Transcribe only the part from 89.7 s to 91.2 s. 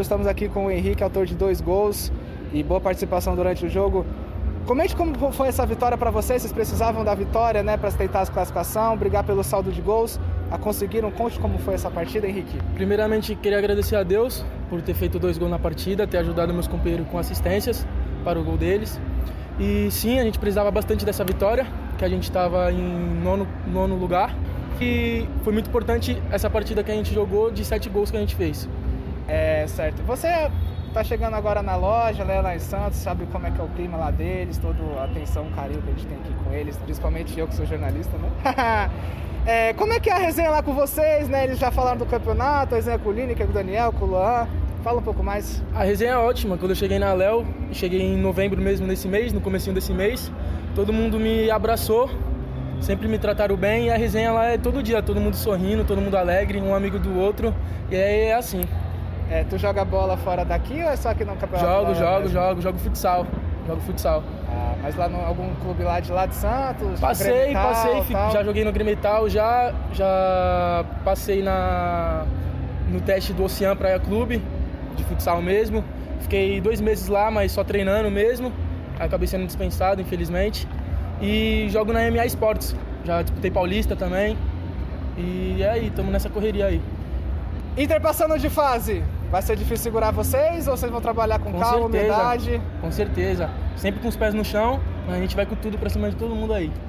segurar vocês ou vocês vão